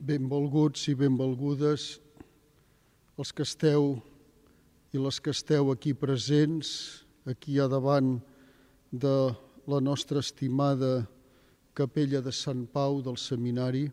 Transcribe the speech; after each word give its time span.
benvolguts 0.00 0.86
i 0.88 0.94
benvolgudes 0.96 1.98
els 3.20 3.32
que 3.36 3.44
esteu 3.44 3.98
i 4.96 4.98
les 4.98 5.18
que 5.20 5.30
esteu 5.34 5.68
aquí 5.70 5.92
presents, 5.92 7.04
aquí 7.28 7.58
a 7.60 7.68
davant 7.68 8.16
de 8.90 9.16
la 9.68 9.80
nostra 9.80 10.22
estimada 10.24 11.04
capella 11.76 12.22
de 12.24 12.32
Sant 12.32 12.64
Pau 12.72 13.02
del 13.04 13.18
Seminari 13.20 13.90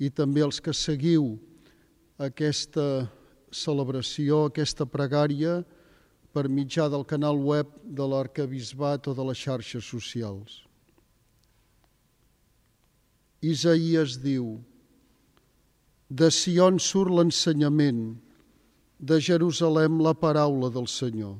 i 0.00 0.08
també 0.08 0.40
els 0.46 0.62
que 0.64 0.72
seguiu 0.72 1.36
aquesta 2.18 3.04
celebració, 3.52 4.46
aquesta 4.48 4.88
pregària 4.88 5.60
per 6.32 6.48
mitjà 6.48 6.88
del 6.88 7.04
canal 7.04 7.36
web 7.36 7.68
de 7.84 8.08
l'Arcabisbat 8.08 9.12
o 9.12 9.14
de 9.14 9.28
les 9.28 9.44
xarxes 9.44 9.84
socials. 9.84 10.64
Isaías 13.44 14.16
diu, 14.18 14.56
de 16.08 16.30
Sion 16.32 16.78
surt 16.80 17.12
l'ensenyament, 17.12 18.16
de 18.98 19.20
Jerusalem 19.20 20.00
la 20.00 20.14
paraula 20.16 20.70
del 20.72 20.88
Senyor. 20.88 21.36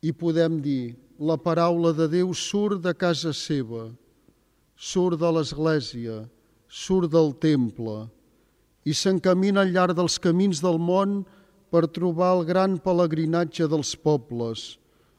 I 0.00 0.12
podem 0.16 0.60
dir, 0.64 0.96
la 1.20 1.36
paraula 1.36 1.92
de 1.92 2.08
Déu 2.08 2.32
surt 2.32 2.80
de 2.80 2.94
casa 2.96 3.34
seva, 3.36 3.90
surt 4.74 5.20
de 5.20 5.30
l'església, 5.36 6.24
surt 6.66 7.12
del 7.12 7.34
temple 7.36 8.06
i 8.88 8.94
s'encamina 8.96 9.66
al 9.66 9.74
llarg 9.74 9.98
dels 9.98 10.16
camins 10.22 10.62
del 10.64 10.78
món 10.80 11.20
per 11.70 11.90
trobar 11.92 12.30
el 12.38 12.46
gran 12.48 12.78
pelegrinatge 12.80 13.68
dels 13.68 13.92
pobles 14.00 14.78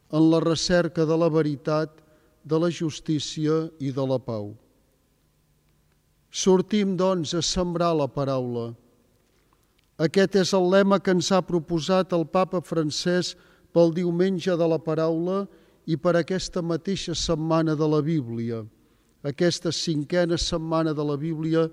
en 0.09 0.31
la 0.31 0.41
recerca 0.41 1.05
de 1.05 1.15
la 1.15 1.29
veritat, 1.29 2.01
de 2.41 2.57
la 2.57 2.71
justícia 2.73 3.67
i 3.77 3.91
de 3.93 4.05
la 4.09 4.17
pau. 4.17 4.55
Sortim, 6.31 6.95
doncs, 6.95 7.34
a 7.35 7.41
sembrar 7.44 7.91
la 7.91 8.08
paraula. 8.08 8.71
Aquest 9.99 10.38
és 10.40 10.54
el 10.55 10.70
lema 10.71 10.98
que 11.04 11.12
ens 11.12 11.27
ha 11.35 11.41
proposat 11.43 12.15
el 12.15 12.23
papa 12.23 12.62
francès 12.63 13.35
pel 13.76 13.91
diumenge 13.93 14.55
de 14.57 14.68
la 14.68 14.79
paraula 14.79 15.43
i 15.85 15.98
per 15.99 16.15
aquesta 16.15 16.63
mateixa 16.63 17.13
setmana 17.18 17.76
de 17.76 17.88
la 17.88 17.99
Bíblia, 18.01 18.63
aquesta 19.27 19.76
cinquena 19.76 20.40
setmana 20.40 20.96
de 20.96 21.04
la 21.04 21.20
Bíblia 21.20 21.68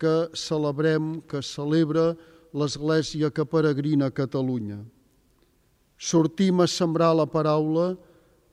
que 0.00 0.14
celebrem, 0.34 1.20
que 1.30 1.40
celebra 1.40 2.10
l'Església 2.52 3.30
que 3.30 3.46
peregrina 3.46 4.10
a 4.10 4.14
Catalunya. 4.14 4.80
Sortim 6.00 6.60
a 6.64 6.66
sembrar 6.66 7.14
la 7.14 7.28
paraula 7.30 7.94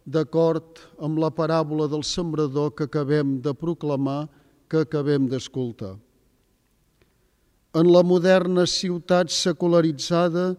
d'acord 0.05 0.86
amb 1.03 1.17
la 1.19 1.31
paràbola 1.33 1.88
del 1.89 2.03
sembrador 2.03 2.75
que 2.75 2.86
acabem 2.86 3.39
de 3.42 3.53
proclamar 3.58 4.27
que 4.69 4.83
acabem 4.83 5.27
d'escoltar. 5.27 5.95
En 7.77 7.89
la 7.91 8.01
moderna 8.03 8.65
ciutat 8.65 9.31
secularitzada, 9.33 10.55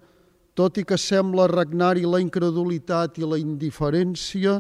tot 0.59 0.79
i 0.79 0.85
que 0.85 0.99
sembla 0.99 1.49
regnar-hi 1.51 2.07
la 2.07 2.21
incredulitat 2.23 3.19
i 3.19 3.27
la 3.27 3.39
indiferència, 3.41 4.59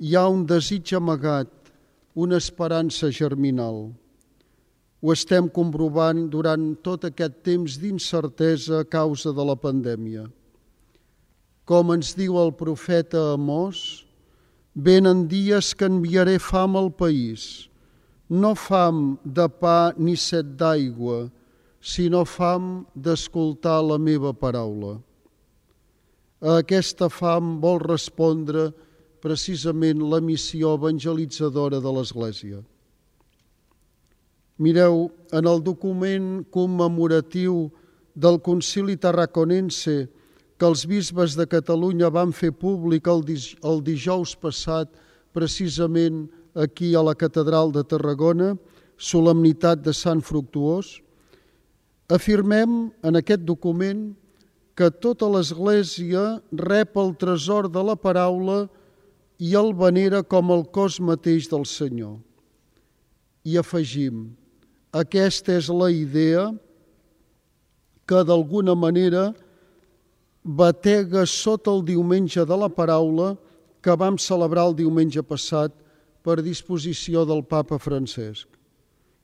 hi 0.00 0.14
ha 0.16 0.24
un 0.28 0.46
desig 0.48 0.94
amagat, 0.96 1.50
una 2.14 2.38
esperança 2.40 3.10
germinal. 3.10 3.92
Ho 5.04 5.12
estem 5.12 5.50
comprovant 5.52 6.26
durant 6.32 6.70
tot 6.80 7.04
aquest 7.04 7.42
temps 7.44 7.76
d'incertesa 7.80 8.80
a 8.80 8.88
causa 8.88 9.34
de 9.36 9.44
la 9.44 9.56
pandèmia. 9.56 10.24
Com 11.68 11.92
ens 11.92 12.14
diu 12.16 12.38
el 12.40 12.54
profeta 12.56 13.20
Amós, 13.34 14.04
venen 14.74 15.26
dies 15.28 15.72
que 15.76 15.88
enviaré 15.88 16.38
fam 16.40 16.76
al 16.80 16.90
país, 16.92 17.68
no 18.34 18.54
fam 18.58 19.16
de 19.24 19.46
pa 19.62 19.94
ni 19.96 20.16
set 20.18 20.56
d'aigua, 20.58 21.28
sinó 21.80 22.24
fam 22.26 22.84
d'escoltar 22.96 23.78
la 23.84 23.98
meva 23.98 24.32
paraula. 24.34 24.96
A 26.42 26.58
aquesta 26.64 27.08
fam 27.12 27.58
vol 27.62 27.78
respondre 27.84 28.72
precisament 29.24 30.02
la 30.10 30.20
missió 30.20 30.74
evangelitzadora 30.76 31.80
de 31.80 31.92
l'Església. 31.96 32.60
Mireu, 34.58 35.08
en 35.32 35.48
el 35.50 35.62
document 35.64 36.44
commemoratiu 36.54 37.70
del 38.14 38.38
Concili 38.44 38.96
Tarraconense 38.96 39.96
que 40.58 40.66
els 40.68 40.84
bisbes 40.86 41.34
de 41.38 41.46
Catalunya 41.50 42.10
van 42.14 42.30
fer 42.32 42.52
públic 42.54 43.08
el, 43.10 43.24
dijous 43.82 44.36
passat, 44.38 44.92
precisament 45.34 46.28
aquí 46.54 46.94
a 46.94 47.02
la 47.02 47.14
Catedral 47.14 47.72
de 47.74 47.82
Tarragona, 47.84 48.54
solemnitat 48.96 49.82
de 49.82 49.92
Sant 49.92 50.22
Fructuós, 50.22 51.00
afirmem 52.08 52.92
en 53.02 53.18
aquest 53.18 53.42
document 53.42 54.12
que 54.78 54.90
tota 54.90 55.26
l'Església 55.30 56.40
rep 56.50 56.96
el 56.98 57.14
tresor 57.18 57.68
de 57.70 57.82
la 57.82 57.94
paraula 57.98 58.64
i 59.38 59.54
el 59.58 59.72
venera 59.74 60.22
com 60.22 60.50
el 60.54 60.64
cos 60.70 61.00
mateix 61.02 61.48
del 61.50 61.66
Senyor. 61.66 62.18
I 63.44 63.58
afegim, 63.58 64.30
aquesta 64.94 65.58
és 65.58 65.68
la 65.70 65.90
idea 65.90 66.48
que 68.06 68.20
d'alguna 68.26 68.74
manera 68.78 69.32
batega 70.44 71.24
sota 71.26 71.72
el 71.72 71.82
diumenge 71.86 72.44
de 72.44 72.56
la 72.56 72.68
paraula 72.68 73.34
que 73.84 73.96
vam 73.96 74.18
celebrar 74.20 74.68
el 74.68 74.76
diumenge 74.76 75.22
passat 75.24 75.72
per 76.24 76.40
disposició 76.40 77.26
del 77.28 77.44
papa 77.44 77.76
Francesc. 77.78 78.48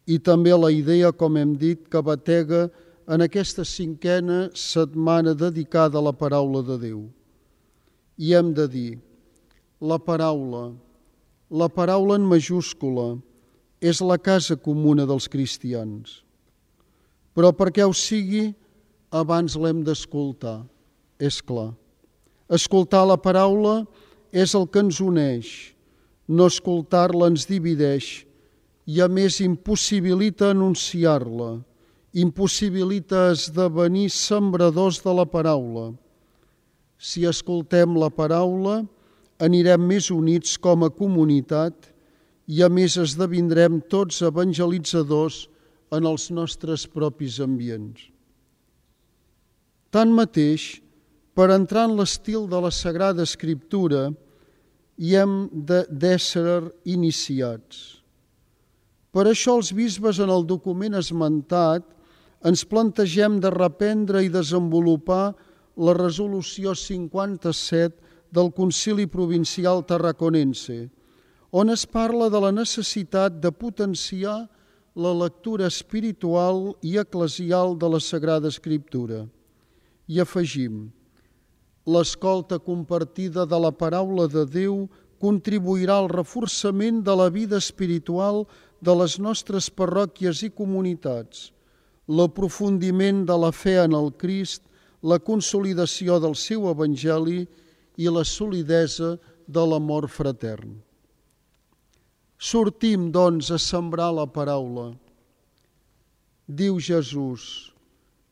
I 0.05 0.19
també 0.21 0.53
la 0.53 0.71
idea, 0.75 1.13
com 1.17 1.39
hem 1.41 1.57
dit, 1.57 1.87
que 1.89 2.03
batega 2.05 2.69
en 3.11 3.25
aquesta 3.25 3.65
cinquena 3.65 4.51
setmana 4.55 5.33
dedicada 5.35 5.99
a 5.99 6.05
la 6.05 6.13
paraula 6.13 6.63
de 6.67 6.77
Déu. 6.83 7.01
I 8.21 8.37
hem 8.37 8.53
de 8.53 8.69
dir, 8.69 8.93
la 9.81 9.97
paraula, 9.97 10.75
la 11.49 11.71
paraula 11.73 12.19
en 12.21 12.29
majúscula, 12.29 13.17
és 13.81 14.03
la 14.05 14.19
casa 14.21 14.59
comuna 14.61 15.07
dels 15.09 15.27
cristians. 15.33 16.21
Però 17.33 17.49
perquè 17.57 17.87
ho 17.87 17.95
sigui, 17.97 18.51
abans 19.11 19.57
l'hem 19.57 19.81
d'escoltar, 19.87 20.61
és 21.19 21.41
clar. 21.41 21.71
Escoltar 22.53 23.07
la 23.09 23.17
paraula 23.17 23.87
és 24.31 24.53
el 24.59 24.69
que 24.69 24.85
ens 24.85 25.01
uneix, 25.01 25.73
no 26.31 26.47
escoltar-la 26.47 27.27
ens 27.33 27.49
divideix 27.51 28.09
i 28.87 29.01
a 29.03 29.09
més 29.11 29.41
impossibilita 29.43 30.53
anunciar-la, 30.55 31.59
impossibilita 32.15 33.29
esdevenir 33.35 34.09
sembradors 34.15 35.01
de 35.03 35.15
la 35.15 35.27
paraula. 35.27 35.91
Si 36.99 37.27
escoltem 37.27 37.97
la 37.99 38.11
paraula, 38.15 38.81
anirem 39.43 39.87
més 39.91 40.11
units 40.15 40.57
com 40.61 40.85
a 40.87 40.91
comunitat 40.93 41.91
i 42.51 42.63
a 42.63 42.69
més 42.71 42.97
esdevindrem 43.01 43.81
tots 43.91 44.23
evangelitzadors 44.27 45.45
en 45.95 46.07
els 46.07 46.29
nostres 46.31 46.87
propis 46.87 47.41
ambients. 47.43 48.07
Tanmateix, 49.91 50.79
per 51.35 51.51
entrar 51.55 51.89
en 51.89 51.97
l'estil 51.99 52.47
de 52.51 52.59
la 52.63 52.71
Sagrada 52.75 53.25
Escriptura, 53.27 54.11
i 55.01 55.17
hem 55.17 55.49
d'ésser 55.51 56.61
iniciats. 56.85 58.01
Per 59.11 59.25
això 59.27 59.57
els 59.59 59.73
bisbes 59.75 60.21
en 60.21 60.31
el 60.31 60.45
document 60.47 60.95
esmentat 60.99 61.87
ens 62.47 62.63
plantegem 62.69 63.41
de 63.41 63.51
reprendre 63.53 64.23
i 64.25 64.31
desenvolupar 64.33 65.33
la 65.81 65.97
resolució 65.97 66.77
57 66.77 67.97
del 68.31 68.53
Concili 68.55 69.09
Provincial 69.11 69.83
Tarraconense, 69.89 70.89
on 71.51 71.73
es 71.73 71.83
parla 71.87 72.29
de 72.31 72.41
la 72.45 72.53
necessitat 72.55 73.41
de 73.43 73.51
potenciar 73.51 74.45
la 74.95 75.13
lectura 75.17 75.67
espiritual 75.67 76.75
i 76.87 76.97
eclesial 77.01 77.75
de 77.79 77.89
la 77.91 78.01
Sagrada 78.01 78.49
Escriptura. 78.49 79.25
I 80.07 80.21
afegim, 80.23 80.91
L'escolta 81.89 82.59
compartida 82.61 83.47
de 83.49 83.59
la 83.59 83.71
paraula 83.73 84.27
de 84.29 84.45
Déu 84.45 84.89
contribuirà 85.21 85.97
al 86.01 86.11
reforçament 86.13 87.01
de 87.05 87.15
la 87.17 87.29
vida 87.33 87.57
espiritual 87.57 88.45
de 88.81 88.95
les 88.97 89.19
nostres 89.21 89.69
parròquies 89.71 90.43
i 90.45 90.51
comunitats, 90.51 91.51
l'aprofundiment 92.09 93.25
de 93.29 93.37
la 93.37 93.53
fe 93.53 93.77
en 93.85 93.97
el 93.97 94.13
Crist, 94.13 94.63
la 95.03 95.19
consolidació 95.19 96.21
del 96.21 96.37
seu 96.37 96.69
evangeli 96.69 97.47
i 97.97 98.09
la 98.13 98.25
solidesa 98.25 99.17
de 99.49 99.65
l'amor 99.67 100.09
fratern. 100.09 100.79
Sortim, 102.41 103.11
doncs, 103.13 103.51
a 103.53 103.59
sembrar 103.61 104.09
la 104.17 104.25
paraula. 104.25 104.91
Diu 106.49 106.79
Jesús, 106.81 107.73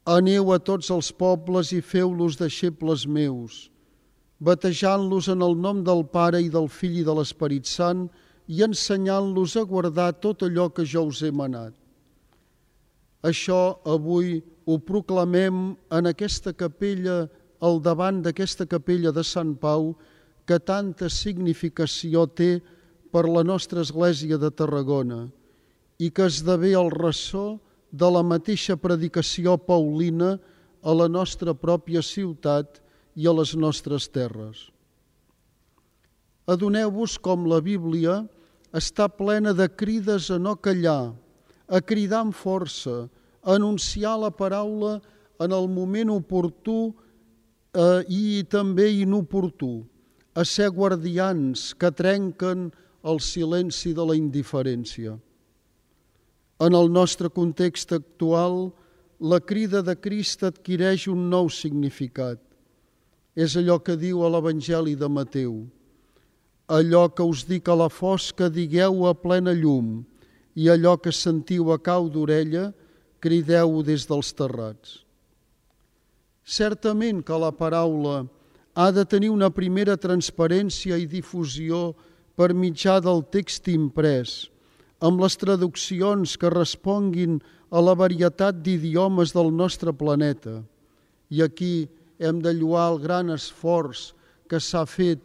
Aneu 0.09 0.55
a 0.55 0.57
tots 0.57 0.89
els 0.89 1.11
pobles 1.13 1.69
i 1.77 1.83
feu-los 1.85 2.39
deixebles 2.41 3.03
meus, 3.05 3.67
batejant-los 4.41 5.27
en 5.29 5.45
el 5.45 5.53
nom 5.61 5.83
del 5.85 6.01
Pare 6.09 6.41
i 6.41 6.49
del 6.49 6.71
Fill 6.73 7.03
i 7.03 7.05
de 7.05 7.13
l'Esperit 7.19 7.69
Sant 7.69 8.07
i 8.49 8.63
ensenyant-los 8.65 9.59
a 9.61 9.67
guardar 9.69 10.15
tot 10.23 10.47
allò 10.47 10.71
que 10.73 10.87
jo 10.89 11.05
us 11.11 11.21
he 11.21 11.29
manat. 11.29 11.77
Això 13.21 13.61
avui 13.85 14.39
ho 14.65 14.79
proclamem 14.81 15.77
en 15.93 16.09
aquesta 16.09 16.55
capella, 16.57 17.27
al 17.61 17.77
davant 17.85 18.25
d'aquesta 18.25 18.65
capella 18.65 19.13
de 19.13 19.27
Sant 19.27 19.59
Pau, 19.61 19.93
que 20.49 20.57
tanta 20.57 21.13
significació 21.13 22.25
té 22.33 22.63
per 23.13 23.29
la 23.29 23.45
nostra 23.45 23.85
església 23.85 24.41
de 24.41 24.49
Tarragona 24.49 25.27
i 26.01 26.09
que 26.09 26.31
esdevé 26.33 26.73
el 26.79 26.89
ressò 26.95 27.59
de 27.59 27.68
la 27.93 28.23
mateixa 28.23 28.77
predicació 28.77 29.57
paulina 29.57 30.39
a 30.83 30.95
la 30.95 31.09
nostra 31.09 31.55
pròpia 31.55 32.03
ciutat 32.03 32.81
i 33.17 33.27
a 33.27 33.33
les 33.33 33.55
nostres 33.57 34.09
terres. 34.09 34.69
Adoneu-vos 36.49 37.19
com 37.19 37.47
la 37.49 37.61
Bíblia 37.61 38.23
està 38.73 39.09
plena 39.09 39.53
de 39.53 39.69
crides 39.69 40.31
a 40.31 40.39
no 40.39 40.57
callar, 40.57 41.13
a 41.69 41.81
cridar 41.81 42.23
amb 42.25 42.35
força, 42.37 43.09
a 43.43 43.55
anunciar 43.57 44.17
la 44.21 44.31
paraula 44.31 45.01
en 45.41 45.53
el 45.53 45.69
moment 45.69 46.11
oportú 46.11 46.95
eh, 47.75 48.03
i 48.09 48.45
també 48.49 48.91
inoportú, 49.03 49.85
a 50.35 50.45
ser 50.45 50.71
guardians 50.71 51.75
que 51.75 51.91
trenquen 51.91 52.71
el 53.05 53.21
silenci 53.21 53.95
de 53.95 54.05
la 54.05 54.17
indiferència. 54.17 55.19
En 56.59 56.75
el 56.75 56.91
nostre 56.91 57.31
context 57.31 57.93
actual, 57.93 58.73
la 59.21 59.39
crida 59.39 59.83
de 59.83 59.95
Crist 59.95 60.43
adquireix 60.43 61.07
un 61.11 61.29
nou 61.31 61.47
significat. 61.51 62.41
És 63.39 63.55
allò 63.59 63.79
que 63.79 63.95
diu 63.95 64.25
a 64.27 64.31
l'Evangeli 64.31 64.97
de 64.99 65.07
Mateu. 65.07 65.61
Allò 66.67 67.07
que 67.15 67.23
us 67.23 67.45
dic 67.47 67.71
a 67.71 67.77
la 67.79 67.89
fosca, 67.89 68.51
digueu 68.51 69.07
a 69.07 69.15
plena 69.15 69.55
llum, 69.55 70.03
i 70.59 70.67
allò 70.67 70.97
que 70.99 71.15
sentiu 71.15 71.71
a 71.71 71.79
cau 71.79 72.11
d'orella, 72.11 72.73
crideu 73.23 73.79
des 73.87 74.09
dels 74.11 74.35
terrats. 74.35 74.99
Certament 76.43 77.23
que 77.23 77.39
la 77.39 77.53
paraula 77.55 78.25
ha 78.75 78.91
de 78.91 79.05
tenir 79.07 79.31
una 79.31 79.51
primera 79.55 79.97
transparència 79.97 80.99
i 80.99 81.07
difusió 81.07 81.93
per 82.39 82.51
mitjà 82.55 82.99
del 83.03 83.23
text 83.31 83.71
imprès, 83.71 84.49
amb 85.01 85.21
les 85.23 85.37
traduccions 85.39 86.37
que 86.41 86.51
responguin 86.51 87.39
a 87.71 87.83
la 87.85 87.95
varietat 87.95 88.63
d'idiomes 88.65 89.35
del 89.37 89.53
nostre 89.55 89.93
planeta. 89.93 90.63
I 91.31 91.43
aquí 91.45 91.89
hem 92.19 92.41
de 92.43 92.55
lluar 92.55 92.89
el 92.93 92.99
gran 93.03 93.31
esforç 93.31 94.13
que 94.49 94.61
s'ha 94.61 94.85
fet 94.89 95.21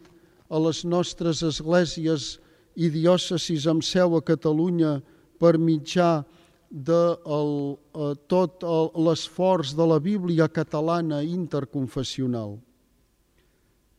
a 0.50 0.60
les 0.60 0.84
nostres 0.84 1.42
esglésies 1.42 2.36
i 2.76 2.90
diòcesis 2.90 3.66
amb 3.70 3.82
seu 3.82 4.14
a 4.18 4.22
Catalunya 4.22 5.00
per 5.40 5.56
mitjà 5.58 6.24
de 6.70 7.02
el, 7.24 7.78
eh, 7.94 8.14
tot 8.28 8.62
l'esforç 8.94 9.74
de 9.74 9.86
la 9.86 9.98
Bíblia 9.98 10.48
catalana 10.48 11.22
interconfessional 11.22 12.58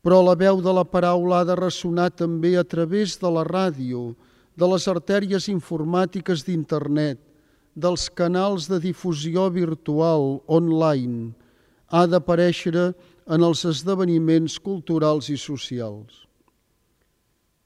però 0.06 0.20
la 0.22 0.36
veu 0.38 0.60
de 0.62 0.70
la 0.70 0.84
paraula 0.86 1.40
ha 1.40 1.46
de 1.48 1.56
ressonar 1.58 2.12
també 2.14 2.52
a 2.54 2.62
través 2.62 3.16
de 3.18 3.26
la 3.26 3.42
ràdio, 3.42 4.12
de 4.56 4.68
les 4.72 4.86
artèries 4.88 5.48
informàtiques 5.52 6.44
d'internet, 6.46 7.20
dels 7.76 8.08
canals 8.08 8.70
de 8.70 8.80
difusió 8.80 9.50
virtual, 9.52 10.40
online, 10.48 11.34
ha 11.92 12.06
d'aparèixer 12.08 12.72
en 13.28 13.44
els 13.44 13.64
esdeveniments 13.68 14.56
culturals 14.58 15.28
i 15.28 15.36
socials. 15.36 16.24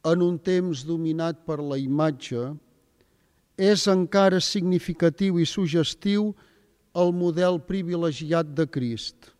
En 0.02 0.24
un 0.24 0.38
temps 0.38 0.82
dominat 0.88 1.44
per 1.46 1.60
la 1.62 1.78
imatge, 1.78 2.50
és 3.60 3.84
encara 3.92 4.40
significatiu 4.40 5.38
i 5.38 5.46
sugestiu 5.46 6.32
el 6.96 7.12
model 7.12 7.60
privilegiat 7.60 8.54
de 8.56 8.66
Crist. 8.66 9.30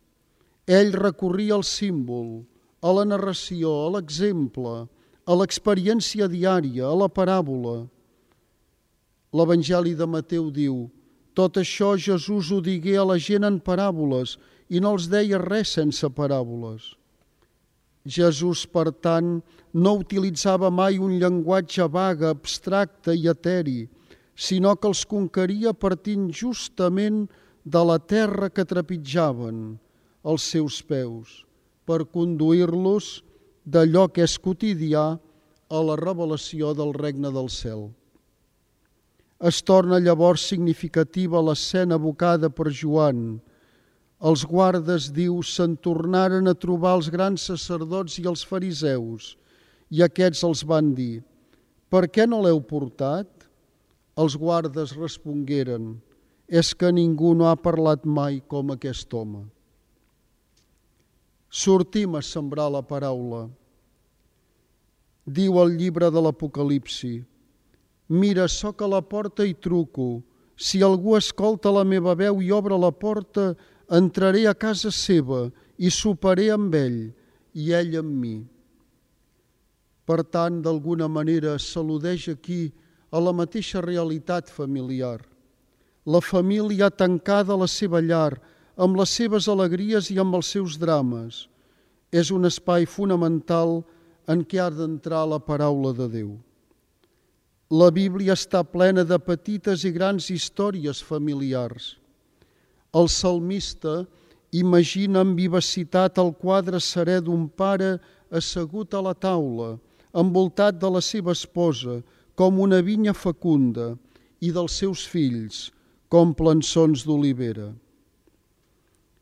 Ell 0.69 0.93
recorria 0.93 1.57
al 1.57 1.65
símbol, 1.65 2.45
a 2.85 2.93
la 2.93 3.03
narració, 3.05 3.73
a 3.87 3.89
l'exemple, 3.97 4.85
a 4.85 5.00
l'experiència 5.29 6.27
diària, 6.27 6.87
a 6.89 6.95
la 6.97 7.09
paràbola. 7.09 7.85
L'Evangeli 9.31 9.93
de 9.95 10.07
Mateu 10.09 10.49
diu 10.51 10.89
tot 11.37 11.57
això 11.61 11.93
Jesús 11.95 12.49
ho 12.51 12.59
digué 12.61 12.97
a 12.99 13.05
la 13.07 13.17
gent 13.17 13.45
en 13.47 13.59
paràboles 13.63 14.35
i 14.69 14.81
no 14.83 14.95
els 14.95 15.07
deia 15.11 15.39
res 15.39 15.77
sense 15.77 16.09
paràboles. 16.17 16.91
Jesús, 18.03 18.65
per 18.65 18.91
tant, 18.91 19.39
no 19.73 19.93
utilitzava 20.01 20.71
mai 20.73 20.97
un 20.99 21.19
llenguatge 21.21 21.87
vaga, 21.87 22.31
abstracte 22.33 23.13
i 23.15 23.29
eteri, 23.29 23.85
sinó 24.35 24.75
que 24.75 24.89
els 24.89 25.05
conqueria 25.05 25.73
partint 25.73 26.31
justament 26.33 27.27
de 27.63 27.83
la 27.85 27.99
terra 27.99 28.49
que 28.49 28.65
trepitjaven 28.65 29.77
els 30.25 30.47
seus 30.53 30.81
peus 30.81 31.43
per 31.85 32.03
conduir-los 32.09 33.21
d'allò 33.71 34.07
que 34.11 34.25
és 34.27 34.37
quotidià 34.45 35.03
a 35.71 35.79
la 35.87 35.95
revelació 35.99 36.73
del 36.77 36.93
regne 36.97 37.31
del 37.31 37.49
cel. 37.53 37.89
Es 39.49 39.61
torna 39.65 40.01
llavors 40.03 40.43
significativa 40.51 41.41
l'escena 41.41 41.97
evocada 41.97 42.49
per 42.57 42.69
Joan. 42.81 43.39
Els 44.29 44.43
guardes, 44.45 45.07
diu, 45.15 45.39
se'n 45.41 45.77
tornaren 45.81 46.51
a 46.51 46.53
trobar 46.65 46.93
els 46.99 47.09
grans 47.13 47.47
sacerdots 47.49 48.19
i 48.21 48.27
els 48.29 48.43
fariseus, 48.45 49.31
i 49.89 50.03
aquests 50.05 50.43
els 50.45 50.61
van 50.67 50.91
dir, 50.97 51.23
per 51.89 52.05
què 52.07 52.27
no 52.29 52.43
l'heu 52.43 52.61
portat? 52.61 53.47
Els 54.21 54.35
guardes 54.37 54.93
respongueren, 54.99 55.95
és 56.47 56.75
que 56.77 56.91
ningú 56.93 57.33
no 57.33 57.49
ha 57.49 57.57
parlat 57.57 58.05
mai 58.05 58.43
com 58.53 58.75
aquest 58.75 59.17
home 59.17 59.47
sortim 61.51 62.15
a 62.15 62.21
sembrar 62.23 62.71
la 62.71 62.81
paraula. 62.81 63.49
Diu 65.25 65.59
el 65.61 65.77
llibre 65.77 66.09
de 66.11 66.21
l'Apocalipsi, 66.21 67.19
Mira, 68.11 68.49
soc 68.51 68.81
a 68.83 68.87
la 68.91 68.99
porta 69.01 69.45
i 69.47 69.53
truco. 69.55 70.21
Si 70.59 70.81
algú 70.83 71.15
escolta 71.15 71.71
la 71.71 71.85
meva 71.87 72.11
veu 72.19 72.41
i 72.43 72.49
obre 72.51 72.75
la 72.75 72.91
porta, 72.91 73.53
entraré 73.87 74.43
a 74.49 74.53
casa 74.53 74.91
seva 74.91 75.45
i 75.79 75.87
soparé 75.87 76.49
amb 76.51 76.75
ell 76.75 76.97
i 77.55 77.71
ell 77.71 77.95
amb 78.01 78.11
mi. 78.11 78.33
Per 80.03 80.19
tant, 80.27 80.59
d'alguna 80.59 81.07
manera, 81.07 81.55
s'al·ludeix 81.55 82.27
aquí 82.33 82.73
a 83.15 83.23
la 83.23 83.31
mateixa 83.31 83.79
realitat 83.79 84.51
familiar. 84.51 85.21
La 86.03 86.19
família 86.19 86.91
tancada 86.91 87.55
a 87.55 87.61
la 87.63 87.69
seva 87.71 88.03
llar, 88.03 88.41
amb 88.75 88.99
les 88.99 89.15
seves 89.21 89.47
alegries 89.47 90.11
i 90.11 90.19
amb 90.19 90.35
els 90.35 90.51
seus 90.51 90.75
drames. 90.81 91.45
És 92.11 92.27
un 92.35 92.43
espai 92.43 92.83
fonamental 92.83 93.85
en 94.31 94.45
què 94.47 94.61
ha 94.63 94.69
d'entrar 94.71 95.25
la 95.27 95.39
paraula 95.43 95.91
de 95.97 96.07
Déu. 96.11 96.31
La 97.71 97.89
Bíblia 97.95 98.35
està 98.35 98.63
plena 98.67 99.03
de 99.07 99.17
petites 99.19 99.85
i 99.87 99.91
grans 99.95 100.27
històries 100.33 100.99
familiars. 101.07 101.95
El 102.91 103.07
salmista 103.07 104.01
imagina 104.51 105.21
amb 105.23 105.37
vivacitat 105.39 106.19
el 106.19 106.33
quadre 106.39 106.81
serè 106.83 107.21
d'un 107.23 107.47
pare 107.47 107.93
assegut 108.31 108.93
a 108.93 109.01
la 109.05 109.13
taula, 109.15 109.77
envoltat 110.11 110.79
de 110.79 110.89
la 110.91 110.99
seva 110.99 111.31
esposa, 111.31 112.01
com 112.35 112.59
una 112.59 112.81
vinya 112.83 113.13
fecunda, 113.15 113.93
i 114.41 114.51
dels 114.51 114.75
seus 114.81 115.05
fills, 115.07 115.69
com 116.11 116.33
plançons 116.35 117.05
d'olivera. 117.07 117.69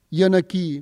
I 0.10 0.26
en 0.26 0.38
aquí 0.40 0.82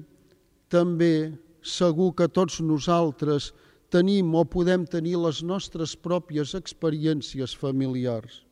també 0.71 1.33
segur 1.59 2.13
que 2.15 2.29
tots 2.31 2.61
nosaltres 2.63 3.51
tenim 3.93 4.33
o 4.35 4.43
podem 4.45 4.85
tenir 4.85 5.15
les 5.19 5.41
nostres 5.43 5.95
pròpies 5.95 6.53
experiències 6.57 7.55
familiars. 7.55 8.43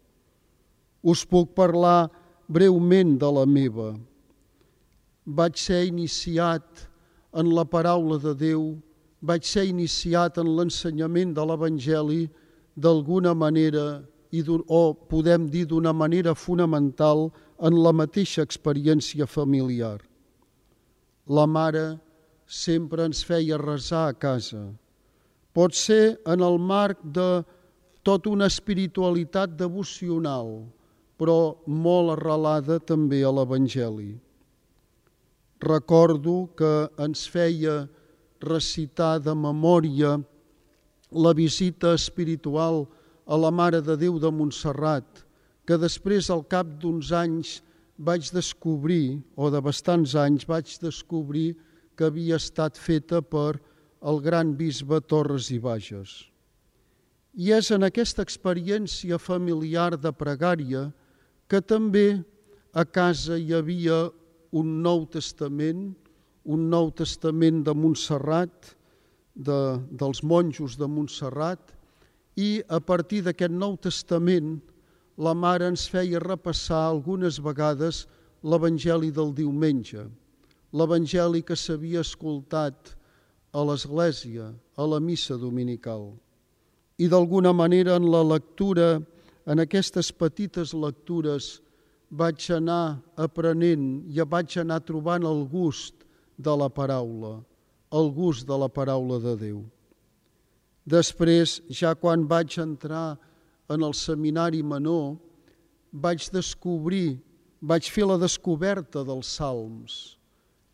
Us 1.04 1.26
puc 1.26 1.54
parlar 1.58 2.10
breument 2.48 3.18
de 3.20 3.30
la 3.38 3.46
meva. 3.46 3.94
Vaig 5.26 5.58
ser 5.58 5.86
iniciat 5.90 6.86
en 7.36 7.52
la 7.54 7.66
paraula 7.66 8.18
de 8.22 8.34
Déu, 8.38 8.76
vaig 9.22 9.44
ser 9.44 9.66
iniciat 9.68 10.38
en 10.38 10.52
l'ensenyament 10.58 11.34
de 11.36 11.46
l'Evangeli 11.46 12.26
d'alguna 12.76 13.34
manera 13.34 14.04
i 14.32 14.44
o 14.50 14.94
podem 15.10 15.48
dir 15.50 15.66
d'una 15.66 15.94
manera 15.94 16.36
fonamental 16.36 17.30
en 17.60 17.78
la 17.84 17.94
mateixa 17.96 18.44
experiència 18.44 19.26
familiar. 19.26 20.00
La 21.28 21.46
mare 21.48 21.98
sempre 22.46 23.06
ens 23.06 23.24
feia 23.24 23.58
resar 23.58 24.10
a 24.10 24.14
casa. 24.14 24.66
Pot 25.56 25.72
ser 25.72 26.18
en 26.28 26.42
el 26.44 26.58
marc 26.60 27.00
de 27.16 27.46
tota 28.04 28.30
una 28.30 28.50
espiritualitat 28.52 29.56
devocional, 29.56 30.66
però 31.16 31.56
molt 31.66 32.18
arrelada 32.18 32.78
també 32.84 33.24
a 33.24 33.32
l'Evangeli. 33.32 34.12
Recordo 35.64 36.50
que 36.60 36.74
ens 37.00 37.24
feia 37.32 37.86
recitar 38.44 39.22
de 39.24 39.34
memòria 39.34 40.18
la 41.16 41.32
visita 41.34 41.94
espiritual 41.96 42.84
a 43.26 43.38
la 43.40 43.50
Mare 43.50 43.80
de 43.82 43.96
Déu 43.98 44.20
de 44.20 44.30
Montserrat, 44.30 45.24
que 45.66 45.80
després, 45.82 46.28
al 46.30 46.44
cap 46.52 46.68
d'uns 46.82 47.14
anys, 47.16 47.62
vaig 47.98 48.28
descobrir, 48.36 49.24
o 49.40 49.50
de 49.50 49.62
bastants 49.64 50.14
anys, 50.20 50.44
vaig 50.46 50.76
descobrir 50.84 51.56
que 51.96 52.12
havia 52.12 52.36
estat 52.36 52.78
feta 52.78 53.22
per 53.24 53.56
el 54.02 54.22
gran 54.22 54.56
bisbe 54.58 55.00
Torres 55.02 55.50
i 55.52 55.60
Bages. 55.60 56.26
I 57.36 57.52
és 57.58 57.72
en 57.76 57.84
aquesta 57.84 58.24
experiència 58.24 59.20
familiar 59.20 59.98
de 60.00 60.12
pregària 60.16 60.88
que 61.52 61.62
també 61.62 62.24
a 62.74 62.86
casa 62.86 63.38
hi 63.38 63.54
havia 63.54 64.06
un 64.56 64.82
Nou 64.84 65.06
Testament, 65.12 65.94
un 66.46 66.70
Nou 66.72 66.92
Testament 66.96 67.64
de 67.68 67.74
Montserrat, 67.76 68.76
de, 69.36 69.60
dels 69.92 70.24
monjos 70.24 70.78
de 70.80 70.88
Montserrat, 70.88 71.74
i 72.36 72.62
a 72.68 72.80
partir 72.80 73.22
d'aquest 73.26 73.52
Nou 73.52 73.76
Testament 73.80 74.58
la 75.18 75.34
mare 75.36 75.68
ens 75.72 75.88
feia 75.92 76.20
repassar 76.24 76.82
algunes 76.90 77.40
vegades 77.44 78.06
l'Evangeli 78.44 79.12
del 79.16 79.32
diumenge, 79.36 80.04
l'Evangeli 80.76 81.42
que 81.44 81.56
s'havia 81.56 82.04
escoltat 82.04 82.96
a 83.56 83.64
l'Església, 83.64 84.52
a 84.76 84.84
la 84.84 85.00
missa 85.00 85.38
dominical. 85.40 86.10
I 87.00 87.08
d'alguna 87.08 87.54
manera 87.56 87.96
en 87.96 88.10
la 88.12 88.24
lectura, 88.24 89.00
en 89.48 89.62
aquestes 89.64 90.12
petites 90.12 90.74
lectures, 90.76 91.62
vaig 92.12 92.50
anar 92.52 93.00
aprenent 93.16 94.04
i 94.12 94.20
vaig 94.28 94.58
anar 94.60 94.82
trobant 94.84 95.24
el 95.24 95.46
gust 95.48 96.04
de 96.38 96.52
la 96.52 96.68
paraula, 96.68 97.40
el 97.96 98.12
gust 98.12 98.48
de 98.48 98.58
la 98.60 98.68
paraula 98.68 99.22
de 99.24 99.36
Déu. 99.40 99.64
Després, 100.86 101.62
ja 101.72 101.96
quan 101.96 102.28
vaig 102.28 102.60
entrar 102.62 103.16
en 103.72 103.82
el 103.82 103.96
seminari 103.98 104.62
menor, 104.62 105.16
vaig 105.92 106.28
descobrir, 106.30 107.18
vaig 107.62 107.88
fer 107.90 108.06
la 108.06 108.20
descoberta 108.22 109.02
dels 109.08 109.32
salms, 109.40 110.20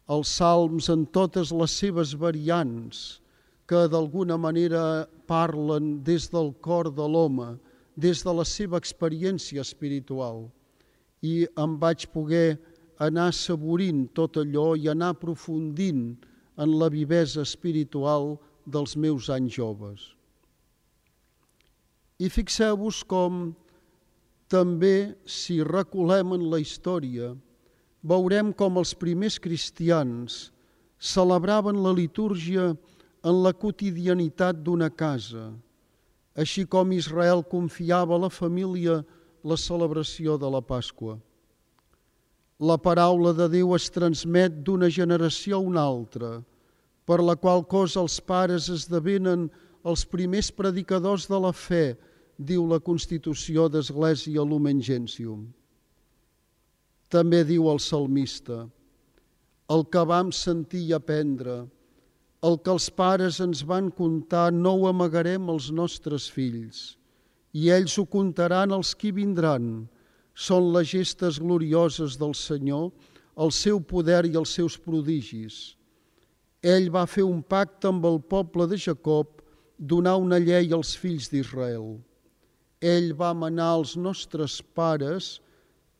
els 0.10 0.32
salms 0.40 0.90
en 0.90 1.06
totes 1.06 1.52
les 1.52 1.74
seves 1.84 2.16
variants, 2.18 3.22
que 3.68 3.88
d'alguna 3.88 4.38
manera 4.38 5.08
parlen 5.28 6.02
des 6.04 6.28
del 6.32 6.52
cor 6.60 6.90
de 6.92 7.06
l'home, 7.08 7.58
des 7.96 8.24
de 8.24 8.34
la 8.34 8.44
seva 8.44 8.80
experiència 8.82 9.62
espiritual. 9.62 10.50
I 11.22 11.48
em 11.56 11.78
vaig 11.80 12.08
poder 12.12 12.58
anar 13.00 13.32
saborint 13.34 14.08
tot 14.18 14.38
allò 14.42 14.74
i 14.76 14.90
anar 14.92 15.14
aprofundint 15.16 16.18
en 16.58 16.74
la 16.80 16.90
vivesa 16.90 17.46
espiritual 17.46 18.36
dels 18.66 18.98
meus 18.98 19.30
anys 19.30 19.56
joves. 19.56 20.04
I 22.22 22.30
fixeu-vos 22.30 23.02
com 23.10 23.54
també, 24.52 25.16
si 25.26 25.62
recolem 25.64 26.36
en 26.36 26.50
la 26.52 26.60
història, 26.62 27.32
veurem 28.02 28.52
com 28.54 28.80
els 28.82 28.94
primers 28.98 29.38
cristians 29.40 30.50
celebraven 31.02 31.82
la 31.82 31.94
litúrgia 31.94 32.72
en 33.26 33.42
la 33.44 33.54
quotidianitat 33.54 34.62
d'una 34.66 34.90
casa, 34.90 35.50
així 36.38 36.66
com 36.66 36.94
Israel 36.94 37.44
confiava 37.46 38.16
a 38.16 38.24
la 38.26 38.30
família 38.30 39.02
la 39.44 39.58
celebració 39.58 40.38
de 40.38 40.50
la 40.50 40.62
Pasqua. 40.62 41.18
La 42.62 42.78
paraula 42.78 43.34
de 43.34 43.48
Déu 43.50 43.74
es 43.74 43.90
transmet 43.90 44.62
d'una 44.66 44.90
generació 44.90 45.58
a 45.58 45.66
una 45.66 45.82
altra, 45.82 46.42
per 47.06 47.18
la 47.22 47.36
qual 47.36 47.66
cosa 47.66 48.02
els 48.02 48.20
pares 48.22 48.70
esdevenen 48.70 49.50
els 49.84 50.06
primers 50.06 50.52
predicadors 50.54 51.26
de 51.30 51.40
la 51.42 51.52
fe, 51.54 51.98
diu 52.38 52.68
la 52.70 52.80
Constitució 52.80 53.66
d'Església 53.70 54.46
Lumen 54.46 54.82
Gentium. 54.82 55.50
També 57.12 57.42
diu 57.44 57.68
el 57.68 57.80
salmista, 57.84 58.64
el 59.72 59.84
que 59.92 60.04
vam 60.08 60.32
sentir 60.36 60.86
i 60.88 60.94
aprendre, 60.96 61.66
el 62.48 62.56
que 62.64 62.72
els 62.74 62.88
pares 62.90 63.40
ens 63.44 63.62
van 63.68 63.90
contar 63.94 64.48
no 64.56 64.74
ho 64.78 64.88
amagarem 64.90 65.50
als 65.52 65.68
nostres 65.76 66.30
fills, 66.32 66.96
i 67.52 67.70
ells 67.76 67.98
ho 68.00 68.06
contaran 68.08 68.72
als 68.72 68.94
qui 68.96 69.12
vindran, 69.12 69.90
són 70.34 70.72
les 70.74 70.88
gestes 70.94 71.38
glorioses 71.44 72.16
del 72.18 72.34
Senyor, 72.34 72.90
el 73.36 73.52
seu 73.52 73.84
poder 73.92 74.24
i 74.30 74.36
els 74.40 74.56
seus 74.58 74.80
prodigis. 74.80 75.76
Ell 76.64 76.90
va 76.94 77.06
fer 77.10 77.28
un 77.28 77.42
pacte 77.44 77.90
amb 77.92 78.08
el 78.08 78.20
poble 78.22 78.68
de 78.72 78.80
Jacob, 78.80 79.42
donar 79.78 80.16
una 80.22 80.40
llei 80.40 80.72
als 80.74 80.96
fills 80.96 81.28
d'Israel. 81.32 81.96
Ell 82.82 83.14
va 83.18 83.34
manar 83.34 83.72
als 83.76 83.96
nostres 83.98 84.62
pares 84.62 85.40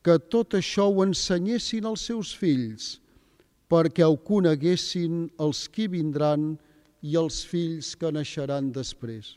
que 0.02 0.18
tot 0.34 0.56
això 0.58 0.88
ho 0.90 1.04
ensenyessin 1.06 1.86
als 1.86 2.08
seus 2.10 2.34
fills, 2.38 2.98
perquè 3.70 4.06
ho 4.06 4.18
coneguessin 4.18 5.28
els 5.40 5.68
qui 5.72 5.88
vindran 5.92 6.56
i 7.02 7.18
els 7.18 7.44
fills 7.48 7.94
que 7.96 8.12
naixeran 8.12 8.72
després. 8.74 9.36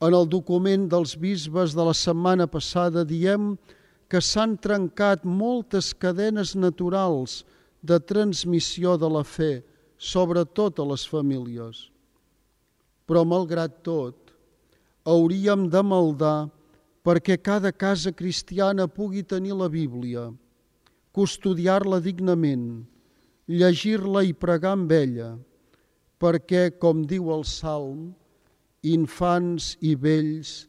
En 0.00 0.12
el 0.12 0.28
document 0.28 0.86
dels 0.92 1.14
bisbes 1.16 1.74
de 1.76 1.84
la 1.88 1.94
setmana 1.96 2.46
passada 2.46 3.04
diem 3.04 3.54
que 4.12 4.20
s'han 4.20 4.56
trencat 4.62 5.24
moltes 5.24 5.92
cadenes 5.94 6.54
naturals 6.54 7.44
de 7.82 7.98
transmissió 7.98 8.96
de 9.00 9.08
la 9.10 9.24
fe, 9.24 9.64
sobretot 9.96 10.78
a 10.78 10.86
les 10.92 11.06
famílies. 11.08 11.88
Però, 13.06 13.22
malgrat 13.24 13.80
tot, 13.86 14.34
hauríem 15.06 15.66
de 15.70 15.82
maldar 15.82 16.50
perquè 17.06 17.36
cada 17.38 17.70
casa 17.70 18.10
cristiana 18.10 18.88
pugui 18.90 19.22
tenir 19.22 19.54
la 19.54 19.68
Bíblia, 19.70 20.32
custodiar-la 21.14 22.00
dignament, 22.02 22.82
llegir-la 23.46 24.24
i 24.26 24.32
pregar 24.34 24.72
amb 24.74 24.90
ella, 24.90 25.36
perquè, 26.18 26.72
com 26.82 27.04
diu 27.06 27.30
el 27.30 27.44
Salm, 27.46 28.08
infants 28.82 29.76
i 29.86 29.94
vells, 29.94 30.64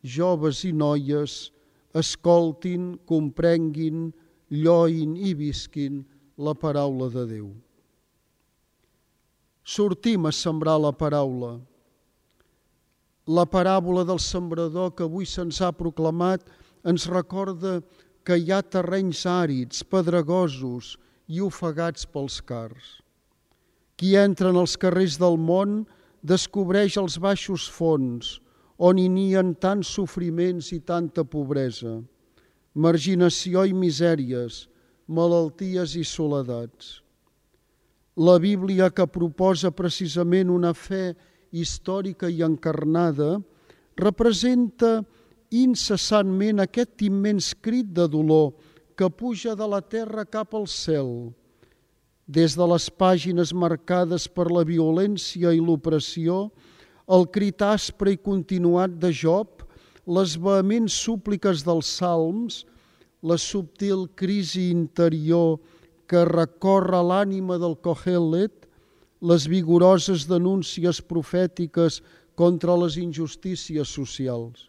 joves 0.00 0.62
i 0.64 0.72
noies, 0.72 1.50
escoltin, 1.92 2.94
comprenguin, 3.04 4.08
lloin 4.48 5.12
i 5.16 5.34
visquin 5.36 6.00
la 6.40 6.56
paraula 6.56 7.10
de 7.12 7.26
Déu. 7.34 7.50
Sortim 9.62 10.24
a 10.26 10.32
sembrar 10.32 10.78
la 10.80 10.94
paraula. 10.96 11.58
La 13.26 13.44
paràbola 13.46 14.02
del 14.02 14.18
sembrador 14.18 14.96
que 14.98 15.04
avui 15.06 15.26
se'ns 15.30 15.60
ha 15.62 15.70
proclamat 15.70 16.42
ens 16.82 17.06
recorda 17.06 17.80
que 18.26 18.34
hi 18.38 18.50
ha 18.50 18.62
terrenys 18.62 19.22
àrids, 19.30 19.84
pedregosos 19.86 20.96
i 21.30 21.40
ofegats 21.40 22.06
pels 22.06 22.40
cars. 22.42 22.98
Qui 23.94 24.16
entra 24.18 24.50
en 24.50 24.58
els 24.58 24.74
carrers 24.76 25.18
del 25.22 25.38
món 25.38 25.84
descobreix 26.22 26.98
els 26.98 27.18
baixos 27.22 27.68
fons 27.70 28.40
on 28.82 28.98
hi 28.98 29.06
nien 29.06 29.54
tants 29.54 29.94
sofriments 29.94 30.72
i 30.74 30.80
tanta 30.82 31.22
pobresa, 31.22 32.00
marginació 32.74 33.62
i 33.70 33.74
misèries, 33.76 34.66
malalties 35.06 35.94
i 35.94 36.02
soledats. 36.02 36.98
La 38.16 38.38
Bíblia 38.42 38.90
que 38.90 39.06
proposa 39.06 39.70
precisament 39.70 40.50
una 40.50 40.74
fe 40.74 41.12
històrica 41.52 42.30
i 42.32 42.42
encarnada 42.42 43.36
representa 44.00 45.02
incessantment 45.52 46.62
aquest 46.64 47.04
immens 47.04 47.52
crit 47.60 47.92
de 47.92 48.08
dolor 48.08 48.52
que 48.96 49.08
puja 49.10 49.54
de 49.56 49.68
la 49.68 49.80
terra 49.80 50.24
cap 50.24 50.54
al 50.56 50.66
cel, 50.68 51.32
des 52.26 52.56
de 52.56 52.66
les 52.72 52.88
pàgines 52.88 53.52
marcades 53.52 54.28
per 54.28 54.48
la 54.50 54.64
violència 54.64 55.52
i 55.52 55.60
l'opressió, 55.60 56.48
el 57.08 57.26
crit 57.34 57.62
aspre 57.66 58.14
i 58.14 58.20
continuat 58.20 58.96
de 59.02 59.10
Job, 59.12 59.64
les 60.06 60.36
vehements 60.40 60.94
súpliques 61.04 61.62
dels 61.66 61.88
salms, 61.98 62.62
la 63.22 63.36
subtil 63.38 64.08
crisi 64.18 64.70
interior 64.72 65.58
que 66.10 66.24
recorre 66.26 67.02
l'ànima 67.06 67.58
del 67.60 67.76
Kohelet, 67.84 68.61
les 69.22 69.46
vigoroses 69.46 70.26
denúncies 70.26 71.00
profètiques 71.00 72.00
contra 72.34 72.74
les 72.76 72.98
injustícies 72.98 73.88
socials. 73.88 74.68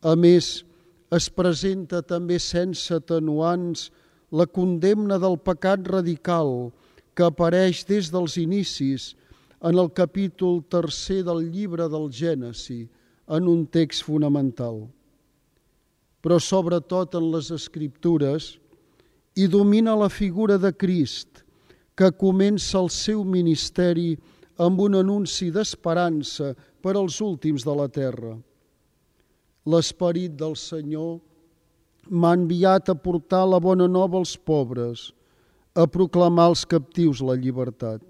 A 0.00 0.14
més, 0.14 0.62
es 1.10 1.26
presenta 1.34 2.00
també 2.06 2.38
sense 2.38 2.94
atenuants 2.94 3.88
la 4.30 4.46
condemna 4.46 5.18
del 5.18 5.36
pecat 5.42 5.82
radical 5.90 6.70
que 7.18 7.26
apareix 7.26 7.82
des 7.88 8.12
dels 8.14 8.38
inicis 8.38 9.10
en 9.60 9.76
el 9.76 9.90
capítol 9.90 10.62
tercer 10.70 11.20
del 11.26 11.42
llibre 11.50 11.88
del 11.90 12.08
Gènesi, 12.14 12.86
en 13.30 13.46
un 13.46 13.66
text 13.66 14.06
fonamental. 14.06 14.86
Però 16.20 16.38
sobretot 16.42 17.14
en 17.18 17.28
les 17.32 17.50
escriptures 17.54 18.54
hi 19.38 19.46
domina 19.50 19.94
la 19.96 20.08
figura 20.10 20.58
de 20.58 20.72
Crist, 20.72 21.44
que 22.00 22.08
comença 22.16 22.78
el 22.80 22.88
seu 22.88 23.20
ministeri 23.28 24.14
amb 24.64 24.78
un 24.80 24.94
anunci 24.96 25.50
d'esperança 25.52 26.54
per 26.80 26.94
als 26.96 27.18
últims 27.20 27.66
de 27.68 27.74
la 27.76 27.90
terra. 27.92 28.38
L'esperit 29.68 30.32
del 30.40 30.56
Senyor 30.56 31.18
m'ha 32.08 32.32
enviat 32.38 32.88
a 32.88 32.96
portar 32.96 33.42
la 33.44 33.60
bona 33.60 33.84
nova 33.84 34.16
als 34.16 34.32
pobres, 34.32 35.10
a 35.76 35.84
proclamar 35.84 36.48
als 36.48 36.64
captius 36.64 37.20
la 37.20 37.36
llibertat. 37.36 38.00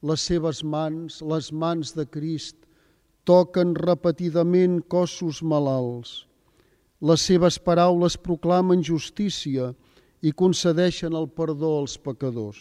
Les 0.00 0.24
seves 0.24 0.62
mans, 0.64 1.20
les 1.20 1.52
mans 1.52 1.92
de 1.92 2.06
Crist, 2.08 2.56
toquen 3.28 3.76
repetidament 3.76 4.80
cossos 4.88 5.42
malalts. 5.44 6.22
Les 7.04 7.20
seves 7.20 7.60
paraules 7.60 8.16
proclamen 8.16 8.80
justícia 8.80 9.74
i 10.22 10.32
concedeixen 10.32 11.14
el 11.14 11.28
perdó 11.28 11.76
als 11.80 11.96
pecadors. 11.98 12.58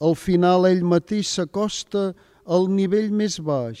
Al 0.00 0.16
final 0.18 0.66
ell 0.68 0.84
mateix 0.84 1.28
s'acosta 1.36 2.12
al 2.44 2.68
nivell 2.68 3.12
més 3.12 3.38
baix. 3.40 3.80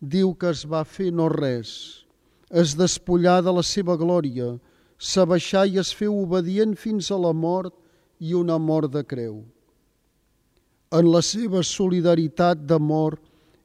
Diu 0.00 0.34
que 0.34 0.50
es 0.52 0.64
va 0.68 0.84
fer 0.84 1.10
no 1.10 1.30
res, 1.32 2.04
es 2.50 2.74
despullar 2.76 3.40
de 3.42 3.54
la 3.54 3.62
seva 3.64 3.96
glòria, 3.96 4.52
s'abaixar 4.98 5.64
i 5.66 5.80
es 5.80 5.92
feu 5.96 6.14
obedient 6.20 6.74
fins 6.78 7.10
a 7.10 7.18
la 7.18 7.32
mort 7.32 7.74
i 8.20 8.34
una 8.34 8.58
mort 8.58 8.92
de 8.92 9.02
creu. 9.02 9.42
En 10.94 11.08
la 11.10 11.22
seva 11.24 11.64
solidaritat 11.66 12.60
d'amor 12.68 13.16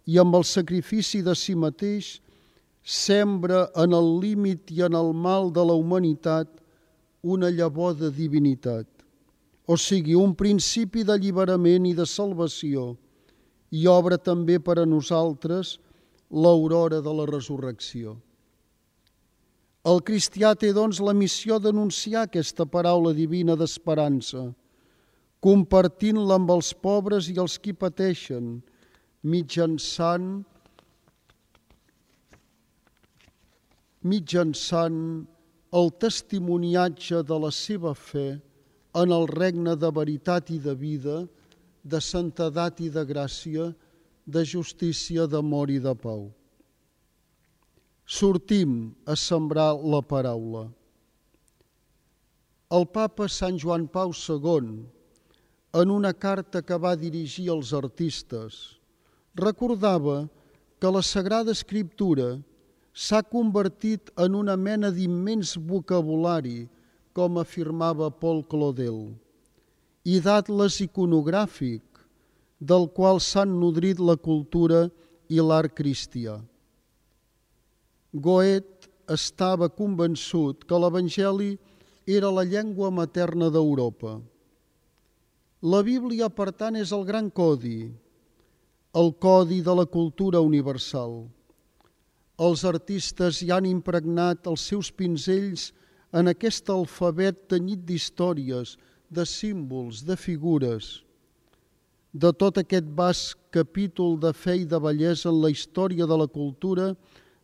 i 0.10 0.18
amb 0.18 0.40
el 0.40 0.46
sacrifici 0.48 1.22
de 1.22 1.36
si 1.38 1.54
mateix, 1.54 2.18
sembra 2.82 3.68
en 3.78 3.94
el 3.94 4.08
límit 4.24 4.72
i 4.74 4.82
en 4.88 4.96
el 4.98 5.12
mal 5.14 5.52
de 5.54 5.66
la 5.70 5.76
humanitat 5.78 6.59
una 7.24 7.50
llavor 7.50 7.96
de 8.00 8.10
divinitat, 8.12 8.88
o 9.68 9.78
sigui, 9.78 10.16
un 10.16 10.34
principi 10.36 11.04
d'alliberament 11.06 11.86
i 11.90 11.94
de 11.94 12.06
salvació, 12.08 12.96
i 13.70 13.86
obre 13.88 14.18
també 14.18 14.58
per 14.60 14.80
a 14.82 14.88
nosaltres 14.88 15.78
l'aurora 16.32 17.02
de 17.06 17.14
la 17.14 17.28
resurrecció. 17.30 18.16
El 19.90 20.02
cristià 20.04 20.56
té, 20.60 20.72
doncs, 20.76 21.00
la 21.00 21.14
missió 21.14 21.60
d'anunciar 21.60 22.26
aquesta 22.26 22.66
paraula 22.66 23.14
divina 23.16 23.56
d'esperança, 23.56 24.50
compartint-la 25.40 26.36
amb 26.36 26.52
els 26.52 26.74
pobres 26.74 27.30
i 27.32 27.38
els 27.40 27.58
qui 27.62 27.74
pateixen, 27.74 28.58
mitjançant 29.24 30.42
mitjançant 34.04 35.28
el 35.72 35.92
testimoniatge 36.02 37.22
de 37.24 37.38
la 37.40 37.52
seva 37.52 37.94
fe 37.94 38.40
en 38.96 39.14
el 39.14 39.28
regne 39.30 39.76
de 39.78 39.92
veritat 39.94 40.50
i 40.50 40.58
de 40.60 40.74
vida, 40.74 41.22
de 41.84 42.02
santedat 42.02 42.82
i 42.82 42.90
de 42.90 43.06
gràcia, 43.06 43.70
de 44.26 44.44
justícia, 44.46 45.28
d'amor 45.28 45.70
i 45.70 45.80
de 45.80 45.94
pau 45.96 46.30
sortim 48.10 48.96
a 49.06 49.14
sembrar 49.14 49.78
la 49.78 50.02
paraula. 50.02 50.64
El 52.74 52.88
papa 52.90 53.28
Sant 53.30 53.58
Joan 53.62 53.86
Pau 53.86 54.10
II, 54.10 54.72
en 55.78 55.92
una 55.94 56.12
carta 56.14 56.64
que 56.66 56.78
va 56.82 56.96
dirigir 56.98 57.52
als 57.54 57.70
artistes, 57.74 58.80
recordava 59.38 60.24
que 60.82 60.90
la 60.90 61.04
Sagrada 61.06 61.54
Escriptura 61.54 62.40
s'ha 62.94 63.22
convertit 63.24 64.10
en 64.18 64.36
una 64.36 64.56
mena 64.58 64.92
d'immens 64.92 65.56
vocabulari, 65.58 66.68
com 67.14 67.38
afirmava 67.38 68.10
Paul 68.10 68.44
Claudel, 68.48 69.00
i 70.06 70.20
d'atles 70.24 70.80
iconogràfic, 70.86 71.84
del 72.60 72.90
qual 72.96 73.20
s'han 73.24 73.56
nodrit 73.60 74.00
la 74.00 74.18
cultura 74.18 74.88
i 75.30 75.40
l'art 75.40 75.76
cristià. 75.76 76.40
Goethe 78.12 78.90
estava 79.14 79.70
convençut 79.70 80.66
que 80.66 80.78
l'Evangeli 80.82 81.54
era 82.10 82.32
la 82.34 82.44
llengua 82.44 82.90
materna 82.90 83.50
d'Europa. 83.54 84.18
La 85.62 85.82
Bíblia, 85.84 86.30
per 86.30 86.52
tant, 86.56 86.76
és 86.80 86.92
el 86.96 87.04
gran 87.06 87.30
codi, 87.30 87.92
el 88.96 89.12
codi 89.22 89.60
de 89.62 89.76
la 89.76 89.86
cultura 89.86 90.42
universal. 90.42 91.28
Els 92.40 92.64
artistes 92.64 93.42
hi 93.44 93.50
han 93.52 93.68
impregnat 93.68 94.48
els 94.48 94.64
seus 94.72 94.90
pinzells 94.96 95.74
en 96.16 96.32
aquest 96.32 96.70
alfabet 96.72 97.50
tenyit 97.52 97.84
d'històries, 97.86 98.78
de 99.12 99.26
símbols, 99.28 100.06
de 100.08 100.16
figures. 100.16 101.02
De 102.14 102.32
tot 102.32 102.58
aquest 102.58 102.88
vast 102.96 103.36
capítol 103.52 104.16
de 104.22 104.32
fe 104.34 104.62
i 104.62 104.66
de 104.66 104.80
bellesa 104.80 105.30
en 105.30 105.42
la 105.44 105.52
història 105.52 106.08
de 106.10 106.18
la 106.18 106.30
cultura, 106.32 106.94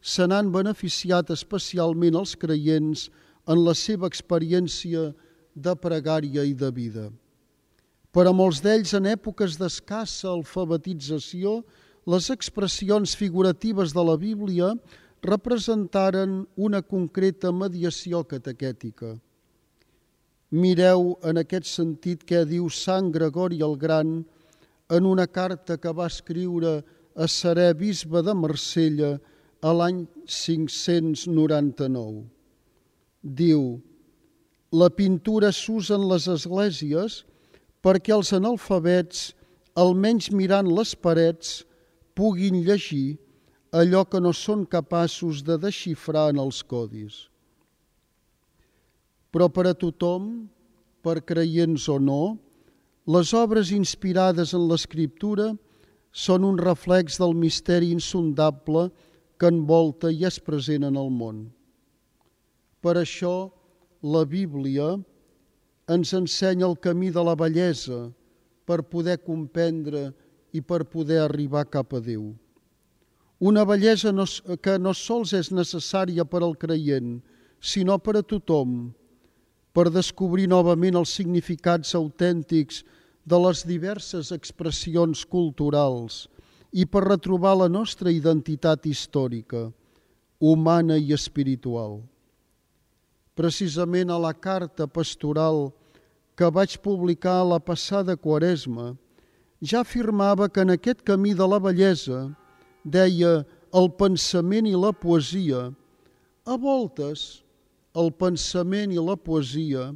se 0.02 0.26
n'han 0.26 0.52
beneficiat 0.54 1.30
especialment 1.34 2.16
els 2.16 2.36
creients 2.40 3.10
en 3.50 3.62
la 3.66 3.76
seva 3.78 4.08
experiència 4.08 5.12
de 5.56 5.74
pregària 5.76 6.46
i 6.46 6.54
de 6.54 6.72
vida. 6.72 7.10
Per 8.16 8.24
a 8.30 8.32
molts 8.32 8.62
d'ells, 8.64 8.94
en 8.96 9.10
èpoques 9.12 9.58
d'escassa 9.60 10.30
alfabetització, 10.32 11.60
les 12.06 12.30
expressions 12.30 13.16
figuratives 13.18 13.94
de 13.94 14.04
la 14.06 14.16
Bíblia 14.22 14.74
representaren 15.26 16.44
una 16.56 16.82
concreta 16.86 17.52
mediació 17.52 18.22
catequètica. 18.30 19.16
Mireu 20.54 21.16
en 21.26 21.42
aquest 21.42 21.66
sentit 21.66 22.22
què 22.30 22.44
diu 22.46 22.70
Sant 22.70 23.10
Gregori 23.12 23.64
el 23.66 23.74
Gran 23.82 24.20
en 24.94 25.10
una 25.10 25.26
carta 25.26 25.80
que 25.82 25.92
va 25.98 26.06
escriure 26.06 26.84
a 27.16 27.26
Serè, 27.26 27.74
bisbe 27.74 28.22
de 28.22 28.36
Marsella, 28.38 29.16
a 29.66 29.74
l'any 29.74 30.06
599. 30.30 32.22
Diu, 33.26 33.80
la 34.70 34.92
pintura 34.94 35.50
s'usa 35.50 35.96
en 35.98 36.06
les 36.12 36.28
esglésies 36.30 37.24
perquè 37.82 38.14
els 38.14 38.30
analfabets, 38.36 39.32
almenys 39.74 40.30
mirant 40.30 40.70
les 40.70 40.94
parets, 40.94 41.64
puguin 42.16 42.62
llegir 42.64 43.18
allò 43.76 44.06
que 44.08 44.22
no 44.24 44.32
són 44.34 44.64
capaços 44.66 45.44
de 45.44 45.58
desxifrar 45.60 46.30
en 46.32 46.40
els 46.40 46.62
codis. 46.64 47.26
Però 49.36 49.50
per 49.52 49.68
a 49.68 49.76
tothom, 49.76 50.48
per 51.04 51.20
creients 51.28 51.90
o 51.92 52.00
no, 52.00 52.38
les 53.06 53.34
obres 53.36 53.70
inspirades 53.76 54.56
en 54.56 54.64
l'escriptura 54.70 55.52
són 56.16 56.48
un 56.48 56.56
reflex 56.58 57.20
del 57.20 57.36
misteri 57.36 57.92
insondable 57.92 58.88
que 59.38 59.52
envolta 59.52 60.10
i 60.10 60.24
és 60.24 60.40
present 60.40 60.88
en 60.88 60.96
el 60.96 61.12
món. 61.12 61.44
Per 62.80 62.96
això 63.02 63.52
la 64.16 64.24
Bíblia 64.24 64.94
ens 65.92 66.14
ensenya 66.18 66.66
el 66.70 66.78
camí 66.82 67.12
de 67.14 67.22
la 67.28 67.36
bellesa 67.38 68.06
per 68.66 68.88
poder 68.90 69.20
comprendre 69.22 70.08
i 70.56 70.62
per 70.64 70.86
poder 70.88 71.20
arribar 71.26 71.66
cap 71.68 71.94
a 71.94 72.02
Déu. 72.02 72.32
Una 73.40 73.66
bellesa 73.68 74.14
no, 74.16 74.24
que 74.64 74.78
no 74.80 74.94
sols 74.96 75.34
és 75.36 75.52
necessària 75.52 76.24
per 76.24 76.42
al 76.46 76.56
creient, 76.56 77.18
sinó 77.60 77.98
per 78.00 78.16
a 78.16 78.24
tothom, 78.24 78.94
per 79.76 79.90
descobrir 79.92 80.48
novament 80.48 80.96
els 80.96 81.12
significats 81.18 81.92
autèntics 82.00 82.86
de 83.28 83.40
les 83.44 83.66
diverses 83.68 84.32
expressions 84.32 85.26
culturals 85.28 86.26
i 86.72 86.86
per 86.88 87.04
retrobar 87.04 87.56
la 87.60 87.68
nostra 87.72 88.12
identitat 88.12 88.86
històrica, 88.88 89.68
humana 90.40 90.96
i 91.00 91.12
espiritual. 91.16 92.00
Precisament 93.36 94.12
a 94.12 94.20
la 94.22 94.32
carta 94.32 94.88
pastoral 94.88 95.74
que 96.40 96.48
vaig 96.52 96.78
publicar 96.84 97.42
a 97.42 97.50
la 97.56 97.60
passada 97.60 98.16
quaresma, 98.16 98.94
ja 99.62 99.82
afirmava 99.82 100.50
que 100.50 100.62
en 100.62 100.74
aquest 100.76 101.04
camí 101.06 101.34
de 101.34 101.48
la 101.48 101.60
bellesa, 101.60 102.30
deia 102.84 103.46
el 103.74 103.90
pensament 104.00 104.68
i 104.68 104.76
la 104.78 104.92
poesia, 104.94 105.72
a 106.46 106.56
voltes 106.62 107.44
el 107.96 108.12
pensament 108.14 108.94
i 108.94 109.02
la 109.02 109.16
poesia 109.16 109.90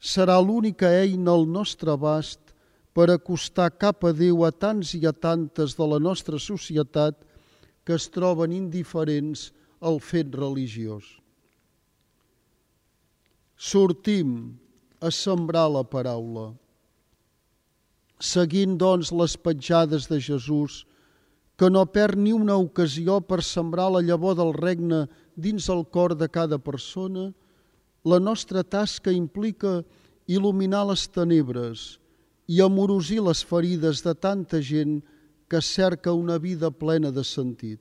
serà 0.00 0.38
l'única 0.40 0.88
eina 1.02 1.34
al 1.34 1.46
nostre 1.48 1.92
abast 1.92 2.54
per 2.94 3.10
acostar 3.10 3.70
cap 3.74 4.04
a 4.06 4.12
Déu 4.14 4.44
a 4.46 4.52
tants 4.52 4.94
i 4.94 5.02
a 5.06 5.12
tantes 5.12 5.74
de 5.76 5.86
la 5.90 5.98
nostra 5.98 6.38
societat 6.38 7.18
que 7.84 7.96
es 7.98 8.06
troben 8.08 8.54
indiferents 8.54 9.50
al 9.82 9.98
fet 10.00 10.32
religiós. 10.32 11.04
Sortim 13.56 14.54
a 15.00 15.10
sembrar 15.10 15.66
la 15.70 15.82
paraula. 15.84 16.52
Seguint, 18.24 18.78
doncs, 18.80 19.12
les 19.12 19.36
petjades 19.36 20.08
de 20.08 20.20
Jesús, 20.20 20.84
que 21.60 21.68
no 21.70 21.84
perd 21.86 22.18
ni 22.18 22.32
una 22.32 22.56
ocasió 22.56 23.20
per 23.20 23.42
sembrar 23.44 23.90
la 23.92 24.02
llavor 24.02 24.38
del 24.38 24.54
regne 24.56 25.04
dins 25.36 25.68
el 25.70 25.84
cor 25.96 26.16
de 26.16 26.28
cada 26.28 26.58
persona, 26.58 27.28
la 28.04 28.18
nostra 28.18 28.64
tasca 28.64 29.12
implica 29.12 29.82
il·luminar 30.26 30.82
les 30.88 31.04
tenebres, 31.08 31.84
i 32.48 32.60
amorosir 32.60 33.22
les 33.24 33.44
ferides 33.44 34.02
de 34.04 34.14
tanta 34.14 34.60
gent 34.60 35.00
que 35.48 35.60
cerca 35.60 36.12
una 36.12 36.38
vida 36.38 36.70
plena 36.70 37.10
de 37.12 37.24
sentit. 37.24 37.80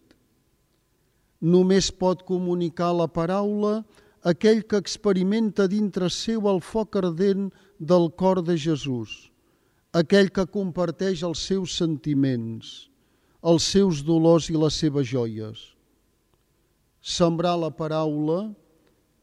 Només 1.44 1.92
pot 1.92 2.24
comunicar 2.24 2.94
la 2.96 3.10
paraula 3.12 3.82
aquell 4.24 4.64
que 4.64 4.80
experimenta 4.80 5.68
dintre 5.68 6.10
seu 6.10 6.48
el 6.48 6.62
foc 6.64 6.96
ardent 7.02 7.50
del 7.80 8.08
cor 8.16 8.40
de 8.44 8.56
Jesús, 8.56 9.33
aquell 9.94 10.32
que 10.34 10.46
comparteix 10.50 11.22
els 11.24 11.44
seus 11.46 11.76
sentiments, 11.78 12.90
els 13.46 13.66
seus 13.76 14.02
dolors 14.02 14.50
i 14.50 14.58
les 14.58 14.76
seves 14.82 15.08
joies. 15.08 15.62
Sembrar 17.04 17.54
la 17.60 17.70
paraula 17.70 18.48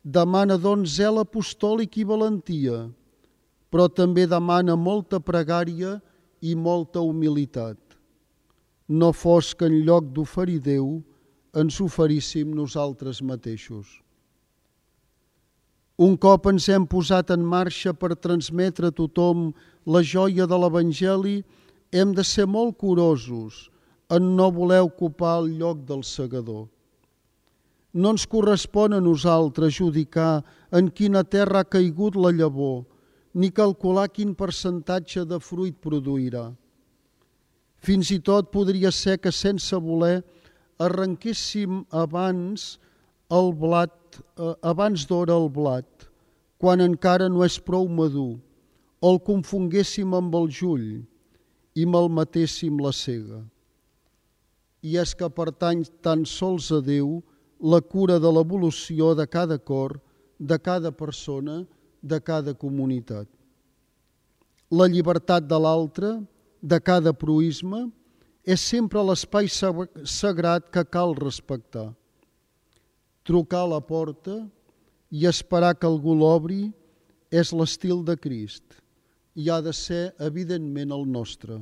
demana 0.05 0.57
doncs 0.61 0.97
zel 1.01 1.19
apostòlic 1.21 1.99
i 1.99 2.07
valentia, 2.07 2.85
però 3.71 3.89
també 3.89 4.27
demana 4.31 4.77
molta 4.77 5.21
pregària 5.21 5.99
i 6.41 6.55
molta 6.55 7.03
humilitat. 7.03 7.79
No 8.89 9.13
fos 9.13 9.55
que 9.55 9.69
en 9.71 9.81
lloc 9.87 10.11
d'oferir 10.15 10.61
Déu 10.65 11.01
ens 11.55 11.81
oferíssim 11.83 12.55
nosaltres 12.55 13.21
mateixos. 13.23 13.87
Un 16.01 16.15
cop 16.17 16.47
ens 16.49 16.65
hem 16.73 16.87
posat 16.89 17.29
en 17.35 17.43
marxa 17.45 17.93
per 17.93 18.15
transmetre 18.17 18.89
a 18.89 18.95
tothom 18.97 19.51
la 19.85 20.01
joia 20.01 20.47
de 20.49 20.57
l'Evangeli, 20.57 21.43
hem 21.93 22.15
de 22.17 22.25
ser 22.25 22.47
molt 22.49 22.79
curosos 22.81 23.67
en 24.09 24.31
no 24.39 24.47
voler 24.51 24.81
ocupar 24.81 25.35
el 25.43 25.51
lloc 25.59 25.83
del 25.85 26.01
segador. 26.09 26.71
No 27.93 28.15
ens 28.15 28.25
correspon 28.25 28.97
a 28.97 29.03
nosaltres 29.05 29.77
judicar 29.77 30.41
en 30.73 30.89
quina 30.89 31.21
terra 31.21 31.61
ha 31.61 31.69
caigut 31.69 32.17
la 32.17 32.33
llavor, 32.33 32.87
ni 33.35 33.51
calcular 33.53 34.09
quin 34.09 34.33
percentatge 34.35 35.27
de 35.29 35.37
fruit 35.43 35.77
produirà. 35.85 36.49
Fins 37.85 38.09
i 38.15 38.23
tot 38.25 38.49
podria 38.55 38.89
ser 38.89 39.19
que 39.21 39.33
sense 39.33 39.77
voler 39.77 40.23
arrenquéssim 40.81 41.85
abans 41.93 42.79
el 43.29 43.53
blat, 43.53 44.00
abans 44.63 45.07
d'hora 45.07 45.37
el 45.37 45.49
blat, 45.53 46.09
quan 46.61 46.81
encara 46.85 47.29
no 47.29 47.45
és 47.45 47.59
prou 47.61 47.89
madur, 47.89 48.39
o 49.01 49.13
el 49.15 49.21
confonguéssim 49.25 50.13
amb 50.17 50.35
el 50.37 50.51
jull 50.53 50.89
i 51.75 51.87
malmetéssim 51.87 52.81
la 52.85 52.93
cega. 52.93 53.41
I 54.85 54.97
és 55.01 55.15
que 55.17 55.29
pertany 55.33 55.85
tan 56.05 56.25
sols 56.29 56.71
a 56.73 56.81
Déu 56.85 57.21
la 57.61 57.81
cura 57.81 58.19
de 58.21 58.31
l'evolució 58.33 59.15
de 59.15 59.27
cada 59.29 59.59
cor, 59.59 59.99
de 60.39 60.57
cada 60.59 60.91
persona, 60.91 61.65
de 62.03 62.21
cada 62.21 62.55
comunitat. 62.57 63.29
La 64.71 64.87
llibertat 64.89 65.45
de 65.49 65.59
l'altre, 65.61 66.15
de 66.63 66.79
cada 66.81 67.13
proisme, 67.13 67.89
és 68.45 68.61
sempre 68.61 69.03
l'espai 69.05 69.49
sagrat 69.51 70.71
que 70.73 70.85
cal 70.85 71.13
respectar. 71.17 71.91
Trucar 73.27 73.65
a 73.67 73.73
la 73.77 73.81
porta 73.81 74.39
i 75.11 75.27
esperar 75.27 75.75
que 75.77 75.89
algú 75.89 76.15
l'obri 76.17 76.71
és 77.31 77.53
l'estil 77.53 78.05
de 78.07 78.17
Crist 78.17 78.81
i 79.39 79.51
ha 79.51 79.61
de 79.63 79.73
ser, 79.73 80.11
evidentment, 80.19 80.91
el 80.93 81.07
nostre. 81.07 81.61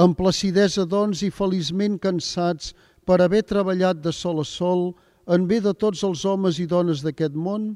Amb 0.00 0.16
placidesa, 0.16 0.86
doncs, 0.88 1.20
i 1.26 1.30
feliçment 1.30 1.98
cansats 2.00 2.72
per 3.04 3.20
haver 3.20 3.42
treballat 3.44 4.00
de 4.00 4.12
sol 4.14 4.40
a 4.40 4.46
sol 4.46 4.92
en 5.26 5.46
bé 5.50 5.60
de 5.60 5.74
tots 5.74 6.02
els 6.06 6.24
homes 6.24 6.58
i 6.62 6.66
dones 6.66 7.04
d'aquest 7.04 7.36
món, 7.36 7.74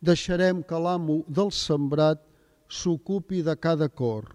deixarem 0.00 0.62
que 0.62 0.78
l'amo 0.78 1.22
del 1.26 1.50
sembrat 1.50 2.22
s'ocupi 2.68 3.42
de 3.42 3.56
cada 3.56 3.88
cor 3.88 4.34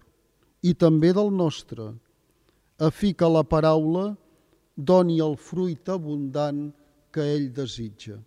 i 0.62 0.74
també 0.74 1.12
del 1.12 1.30
nostre, 1.34 1.92
a 2.78 2.90
fi 2.90 3.12
que 3.14 3.28
la 3.28 3.42
paraula 3.42 4.12
doni 4.76 5.18
el 5.20 5.36
fruit 5.36 5.88
abundant 5.88 6.70
que 7.12 7.20
ell 7.20 7.50
desitja. 7.52 8.18